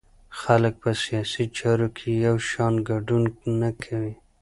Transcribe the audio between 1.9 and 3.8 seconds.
کې یو شان ګډون نه